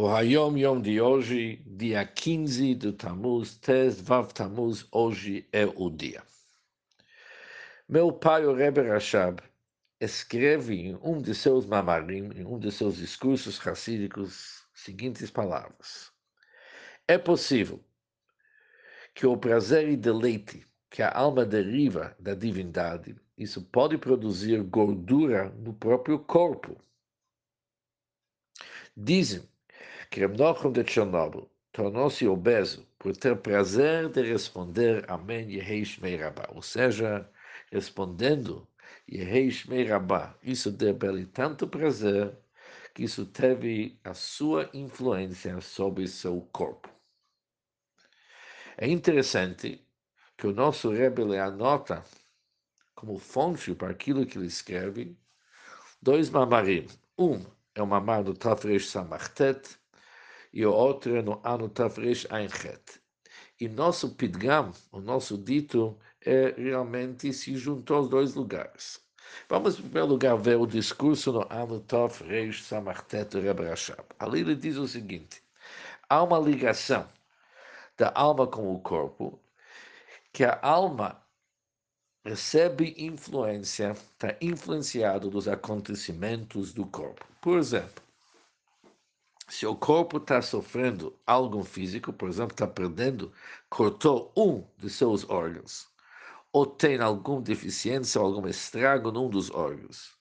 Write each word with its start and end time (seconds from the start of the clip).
O 0.00 0.06
Hayom 0.06 0.56
Yom 0.56 0.80
de 0.80 1.00
hoje, 1.00 1.60
dia 1.66 2.06
15 2.06 2.76
do 2.76 2.92
Tammuz, 2.92 3.56
Tes 3.56 4.00
Vav 4.00 4.32
Tammuz, 4.32 4.86
hoje 4.92 5.48
é 5.52 5.66
o 5.66 5.90
dia. 5.90 6.22
Meu 7.88 8.12
pai, 8.12 8.46
o 8.46 8.54
Rebbe 8.54 8.80
Rashab, 8.80 9.42
escreve 10.00 10.76
em 10.76 10.98
um 11.02 11.20
de 11.20 11.34
seus 11.34 11.66
mamarim, 11.66 12.30
em 12.36 12.46
um 12.46 12.60
de 12.60 12.70
seus 12.70 12.98
discursos 12.98 13.58
racídicos, 13.58 14.64
seguintes 14.72 15.32
palavras. 15.32 16.12
É 17.08 17.18
possível 17.18 17.84
que 19.12 19.26
o 19.26 19.36
prazer 19.36 19.88
e 19.88 19.96
deleite 19.96 20.64
que 20.88 21.02
a 21.02 21.10
alma 21.10 21.44
deriva 21.44 22.14
da 22.20 22.34
divindade, 22.36 23.16
isso 23.36 23.64
pode 23.64 23.98
produzir 23.98 24.62
gordura 24.62 25.50
no 25.58 25.74
próprio 25.74 26.20
corpo. 26.20 26.80
Dizem 28.96 29.42
que 30.10 30.20
Remnochon 30.20 30.72
de 30.72 30.84
Chernobyl 30.84 31.50
tornou-se 31.72 32.26
obeso 32.26 32.86
por 32.98 33.16
ter 33.16 33.36
prazer 33.36 34.08
de 34.08 34.22
responder 34.22 35.04
Amém 35.08 35.50
Yehei 35.50 35.84
Shmei 35.84 36.16
Rabbah, 36.16 36.48
ou 36.54 36.62
seja, 36.62 37.28
respondendo 37.70 38.66
Yehei 39.10 39.50
Shmei. 39.50 39.86
Isso 40.42 40.70
deu-lhe 40.70 41.26
tanto 41.26 41.68
prazer 41.68 42.36
que 42.94 43.04
isso 43.04 43.26
teve 43.26 43.98
a 44.02 44.14
sua 44.14 44.68
influência 44.74 45.60
sobre 45.60 46.08
seu 46.08 46.40
corpo. 46.52 46.88
É 48.76 48.88
interessante 48.88 49.84
que 50.36 50.46
o 50.46 50.52
nosso 50.52 50.90
Rebbe 50.90 51.36
anota 51.36 52.04
como 52.94 53.18
fonte 53.18 53.74
para 53.74 53.90
aquilo 53.90 54.26
que 54.26 54.38
ele 54.38 54.46
escreve 54.46 55.16
dois 56.02 56.30
mamarim. 56.30 56.86
Um 57.16 57.44
é 57.74 57.82
o 57.82 57.86
mamar 57.86 58.24
do 58.24 58.34
Tafresh 58.34 58.88
Samachtet, 58.88 59.78
e 60.52 60.64
o 60.64 60.72
outro 60.72 61.16
é 61.16 61.22
no 61.22 61.40
ano 61.44 61.68
Tafresh 61.68 62.26
Einchet. 62.30 63.00
E 63.60 63.68
nosso 63.68 64.14
Pidgam, 64.14 64.72
o 64.92 65.00
nosso 65.00 65.36
dito, 65.36 65.98
é 66.24 66.54
realmente 66.56 67.32
se 67.32 67.56
juntou 67.56 67.96
aos 67.96 68.08
dois 68.08 68.34
lugares. 68.34 69.00
Vamos, 69.48 69.78
em 69.78 69.82
primeiro 69.82 70.08
lugar, 70.08 70.36
ver 70.36 70.56
o 70.56 70.66
discurso 70.66 71.32
no 71.32 71.46
ano 71.50 71.80
Tafresh 71.80 72.62
Samachtet 72.64 73.30
do 73.30 73.40
Rebbe 73.40 73.64
Rashab. 73.64 74.04
Ali 74.18 74.40
ele 74.40 74.54
diz 74.54 74.76
o 74.76 74.88
seguinte, 74.88 75.42
há 76.08 76.22
uma 76.22 76.38
ligação 76.38 77.06
da 77.96 78.12
alma 78.14 78.46
com 78.46 78.72
o 78.72 78.80
corpo, 78.80 79.38
que 80.32 80.44
a 80.44 80.58
alma 80.62 81.20
recebe 82.24 82.94
influência, 82.96 83.92
está 83.92 84.36
influenciado 84.40 85.30
dos 85.30 85.48
acontecimentos 85.48 86.72
do 86.72 86.86
corpo. 86.86 87.26
Por 87.40 87.58
exemplo, 87.58 88.02
se 89.48 89.66
o 89.66 89.74
corpo 89.74 90.18
está 90.18 90.42
sofrendo 90.42 91.18
algo 91.26 91.64
físico, 91.64 92.12
por 92.12 92.28
exemplo, 92.28 92.52
está 92.52 92.66
perdendo, 92.66 93.32
cortou 93.70 94.30
um 94.36 94.64
de 94.76 94.90
seus 94.90 95.28
órgãos, 95.28 95.88
ou 96.52 96.66
tem 96.66 97.00
alguma 97.00 97.40
deficiência, 97.40 98.20
algum 98.20 98.46
estrago 98.46 99.10
num 99.10 99.28
dos 99.28 99.50
órgãos, 99.50 100.16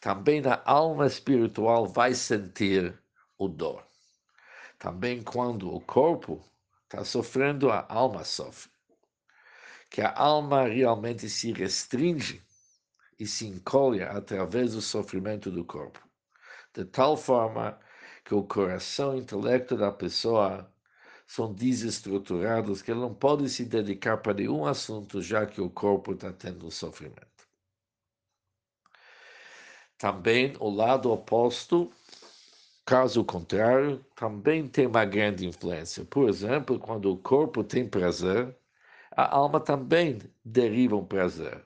também 0.00 0.40
a 0.46 0.62
alma 0.64 1.06
espiritual 1.06 1.86
vai 1.86 2.14
sentir 2.14 2.96
o 3.36 3.48
dor. 3.48 3.84
Também 4.78 5.22
quando 5.22 5.74
o 5.74 5.80
corpo 5.80 6.44
está 6.84 7.04
sofrendo, 7.04 7.70
a 7.70 7.86
alma 7.88 8.22
sofre. 8.22 8.70
Que 9.90 10.00
a 10.02 10.12
alma 10.14 10.64
realmente 10.64 11.28
se 11.28 11.52
restringe 11.52 12.42
e 13.18 13.26
se 13.26 13.46
encolhe 13.46 14.02
através 14.02 14.72
do 14.74 14.82
sofrimento 14.82 15.50
do 15.50 15.64
corpo, 15.64 16.00
de 16.72 16.84
tal 16.84 17.16
forma 17.16 17.78
que 18.24 18.34
o 18.34 18.42
coração 18.42 19.14
e 19.14 19.18
o 19.18 19.20
intelecto 19.20 19.76
da 19.76 19.92
pessoa 19.92 20.68
são 21.26 21.52
desestruturados, 21.52 22.82
que 22.82 22.90
ele 22.90 23.00
não 23.00 23.14
pode 23.14 23.48
se 23.48 23.64
dedicar 23.64 24.18
para 24.18 24.34
nenhum 24.34 24.66
assunto, 24.66 25.22
já 25.22 25.46
que 25.46 25.60
o 25.60 25.70
corpo 25.70 26.12
está 26.12 26.32
tendo 26.32 26.70
sofrimento. 26.70 27.48
Também 29.98 30.54
o 30.58 30.70
lado 30.70 31.10
oposto, 31.10 31.90
caso 32.84 33.24
contrário, 33.24 34.04
também 34.14 34.66
tem 34.68 34.86
uma 34.86 35.04
grande 35.04 35.46
influência. 35.46 36.04
Por 36.04 36.28
exemplo, 36.28 36.78
quando 36.78 37.10
o 37.12 37.18
corpo 37.18 37.62
tem 37.64 37.88
prazer, 37.88 38.54
a 39.16 39.36
alma 39.36 39.60
também 39.60 40.18
deriva 40.44 40.96
um 40.96 41.04
prazer. 41.04 41.64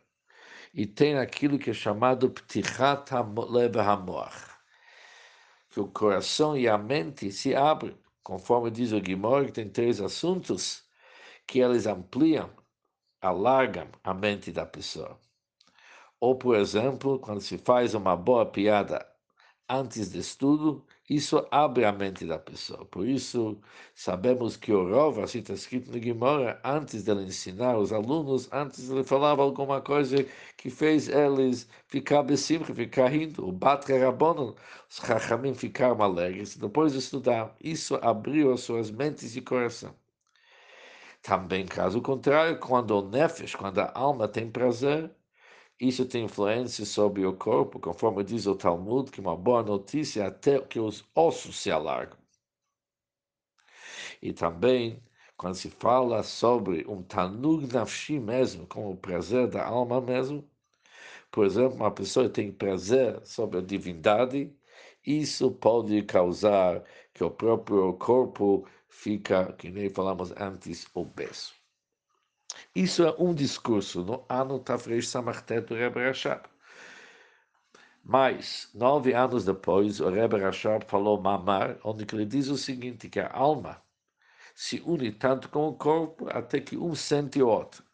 E 0.74 0.86
tem 0.86 1.18
aquilo 1.18 1.58
que 1.58 1.70
é 1.70 1.74
chamado 1.74 2.30
ptichat 2.30 3.10
lev 3.50 3.76
hamoach 3.78 4.57
que 5.70 5.80
o 5.80 5.88
coração 5.88 6.56
e 6.56 6.68
a 6.68 6.78
mente 6.78 7.30
se 7.30 7.54
abrem, 7.54 7.96
conforme 8.22 8.70
diz 8.70 8.92
o 8.92 9.00
Guimor, 9.00 9.46
que 9.46 9.52
tem 9.52 9.68
três 9.68 10.00
assuntos 10.00 10.84
que 11.46 11.60
eles 11.60 11.86
ampliam, 11.86 12.50
alargam 13.20 13.88
a 14.04 14.14
mente 14.14 14.52
da 14.52 14.66
pessoa. 14.66 15.18
Ou, 16.20 16.36
por 16.36 16.56
exemplo, 16.56 17.18
quando 17.18 17.40
se 17.40 17.58
faz 17.58 17.94
uma 17.94 18.16
boa 18.16 18.44
piada 18.44 19.06
antes 19.68 20.10
de 20.10 20.18
estudo, 20.18 20.84
isso 21.08 21.46
abre 21.50 21.84
a 21.84 21.92
mente 21.92 22.26
da 22.26 22.38
pessoa. 22.38 22.84
Por 22.86 23.06
isso, 23.06 23.58
sabemos 23.94 24.56
que 24.56 24.72
o 24.72 24.88
Rov, 24.90 25.20
assim 25.20 25.38
está 25.40 25.54
escrito 25.54 25.90
no 25.90 25.98
Guimora, 25.98 26.60
antes 26.64 27.02
de 27.04 27.12
ensinar 27.14 27.78
os 27.78 27.92
alunos, 27.92 28.48
antes 28.52 28.90
ele 28.90 29.04
falava 29.04 29.42
alguma 29.42 29.80
coisa 29.80 30.24
que 30.56 30.70
fez 30.70 31.08
eles 31.08 31.68
ficar 31.88 32.22
besimcha, 32.22 32.74
ficar 32.74 33.08
rindo, 33.08 33.46
o 33.48 33.52
Batra 33.52 33.98
Rabbonon, 33.98 34.54
os 34.88 34.96
Chachamim 34.96 35.54
ficaram 35.54 36.02
alegres, 36.02 36.56
depois 36.56 36.92
de 36.92 36.98
estudar. 36.98 37.54
Isso 37.62 37.96
abriu 38.02 38.52
as 38.52 38.60
suas 38.60 38.90
mentes 38.90 39.36
e 39.36 39.40
coração. 39.40 39.94
Também, 41.22 41.66
caso 41.66 42.00
contrário, 42.00 42.58
quando 42.58 42.92
o 42.92 43.08
Nefesh, 43.08 43.54
quando 43.54 43.78
a 43.80 43.92
alma 43.94 44.26
tem 44.28 44.50
prazer, 44.50 45.10
isso 45.80 46.06
tem 46.06 46.24
influência 46.24 46.84
sobre 46.84 47.24
o 47.26 47.36
corpo, 47.36 47.80
conforme 47.80 48.24
diz 48.24 48.46
o 48.46 48.54
Talmud, 48.56 49.10
que 49.10 49.20
uma 49.20 49.36
boa 49.36 49.62
notícia 49.62 50.22
é 50.22 50.26
até 50.26 50.60
que 50.60 50.78
os 50.80 51.04
ossos 51.14 51.58
se 51.60 51.70
alargam. 51.70 52.18
E 54.22 54.32
também, 54.32 55.02
quando 55.36 55.54
se 55.56 55.70
fala 55.70 56.22
sobre 56.22 56.84
um 56.88 57.02
tanug 57.02 57.66
nafshi 57.72 58.18
mesmo, 58.20 58.66
como 58.66 58.92
o 58.92 58.96
prazer 58.96 59.48
da 59.48 59.64
alma 59.66 60.00
mesmo, 60.00 60.48
por 61.30 61.46
exemplo, 61.46 61.76
uma 61.76 61.90
pessoa 61.92 62.28
tem 62.30 62.52
prazer 62.52 63.24
sobre 63.26 63.58
a 63.58 63.62
divindade, 63.62 64.54
isso 65.06 65.52
pode 65.52 66.02
causar 66.04 66.84
que 67.14 67.24
o 67.24 67.30
próprio 67.30 67.94
corpo 67.94 68.66
fica, 68.88 69.52
que 69.54 69.70
nem 69.70 69.90
falamos 69.90 70.32
antes, 70.38 70.86
obeso. 70.94 71.57
Isso 72.74 73.04
é 73.04 73.14
um 73.18 73.34
discurso 73.34 74.02
no 74.04 74.24
ano 74.28 74.58
Tafresh 74.58 75.08
Samartet 75.08 75.66
do 75.66 75.74
Rebbe 75.74 76.00
Rashab. 76.00 76.48
Mas, 78.02 78.70
nove 78.74 79.12
anos 79.12 79.44
depois, 79.44 80.00
o 80.00 80.08
Rebbe 80.08 80.38
Rashab 80.38 80.84
falou 80.86 81.20
Mamar, 81.20 81.78
onde 81.84 82.06
ele 82.12 82.24
diz 82.24 82.48
o 82.48 82.56
seguinte, 82.56 83.08
que 83.08 83.20
a 83.20 83.30
alma 83.32 83.82
se 84.54 84.82
une 84.86 85.12
tanto 85.12 85.48
com 85.50 85.68
o 85.68 85.74
corpo 85.74 86.26
até 86.30 86.60
que 86.60 86.76
um 86.76 86.94
sente 86.94 87.40
o 87.42 87.48
outro. 87.48 87.84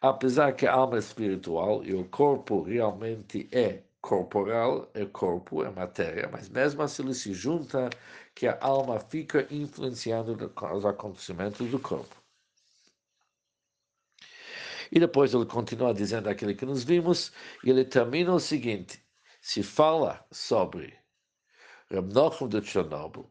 Apesar 0.00 0.52
que 0.54 0.66
a 0.66 0.72
alma 0.72 0.96
é 0.96 0.98
espiritual 0.98 1.84
e 1.84 1.94
o 1.94 2.04
corpo 2.08 2.62
realmente 2.62 3.48
é 3.52 3.82
corporal, 4.00 4.90
é 4.94 5.04
corpo, 5.06 5.62
é 5.62 5.70
matéria, 5.70 6.28
mas 6.32 6.48
mesmo 6.48 6.82
assim 6.82 7.02
ele 7.02 7.14
se 7.14 7.32
junta 7.32 7.90
que 8.34 8.46
a 8.48 8.58
alma 8.60 8.98
fica 8.98 9.46
influenciando 9.50 10.52
os 10.74 10.84
acontecimentos 10.84 11.70
do 11.70 11.78
corpo. 11.78 12.19
E 14.92 14.98
depois 14.98 15.32
ele 15.34 15.46
continua 15.46 15.94
dizendo 15.94 16.28
aquilo 16.28 16.54
que 16.54 16.66
nos 16.66 16.82
vimos, 16.84 17.32
e 17.64 17.70
ele 17.70 17.84
termina 17.84 18.34
o 18.34 18.40
seguinte: 18.40 19.02
se 19.40 19.62
fala 19.62 20.24
sobre 20.30 20.98
Ramnochum 21.90 22.48
de 22.48 22.62
Chernobyl, 22.62 23.30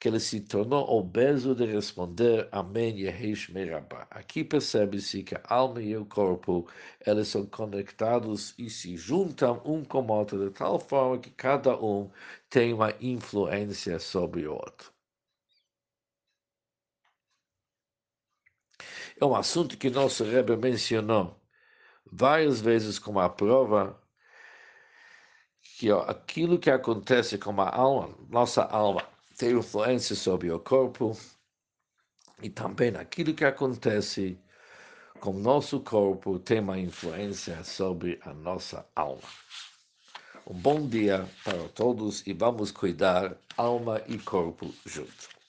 que 0.00 0.08
ele 0.08 0.20
se 0.20 0.40
tornou 0.40 0.88
obeso 0.98 1.54
de 1.54 1.66
responder 1.66 2.48
Amém 2.52 2.98
Yehesh 3.00 3.48
Merabá. 3.50 4.06
Aqui 4.10 4.44
percebe-se 4.44 5.22
que 5.22 5.34
a 5.34 5.42
alma 5.48 5.82
e 5.82 5.96
o 5.96 6.04
corpo 6.06 6.68
eles 7.06 7.28
são 7.28 7.46
conectados 7.46 8.54
e 8.58 8.68
se 8.70 8.96
juntam 8.96 9.62
um 9.64 9.84
com 9.84 10.02
o 10.02 10.12
outro 10.12 10.38
de 10.44 10.50
tal 10.54 10.78
forma 10.78 11.18
que 11.18 11.30
cada 11.30 11.76
um 11.82 12.10
tem 12.50 12.72
uma 12.72 12.94
influência 13.00 13.98
sobre 13.98 14.46
o 14.46 14.52
outro. 14.52 14.93
É 19.20 19.24
um 19.24 19.36
assunto 19.36 19.76
que 19.76 19.90
nosso 19.90 20.24
Rebbe 20.24 20.56
mencionou 20.56 21.40
várias 22.10 22.60
vezes 22.60 22.98
como 22.98 23.20
a 23.20 23.28
prova 23.28 24.00
que 25.78 25.90
ó, 25.90 26.02
aquilo 26.02 26.58
que 26.58 26.70
acontece 26.70 27.38
com 27.38 27.60
a 27.60 27.74
alma, 27.74 28.14
nossa 28.28 28.62
alma, 28.64 29.02
tem 29.36 29.52
influência 29.52 30.14
sobre 30.14 30.50
o 30.50 30.60
corpo 30.60 31.16
e 32.42 32.50
também 32.50 32.94
aquilo 32.96 33.34
que 33.34 33.44
acontece 33.44 34.38
com 35.20 35.32
nosso 35.32 35.80
corpo 35.80 36.38
tem 36.38 36.60
uma 36.60 36.78
influência 36.78 37.62
sobre 37.64 38.20
a 38.22 38.34
nossa 38.34 38.86
alma. 38.94 39.22
Um 40.46 40.54
bom 40.54 40.86
dia 40.86 41.26
para 41.42 41.68
todos 41.70 42.26
e 42.26 42.32
vamos 42.32 42.70
cuidar 42.70 43.36
alma 43.56 44.02
e 44.06 44.18
corpo 44.18 44.74
junto. 44.84 45.43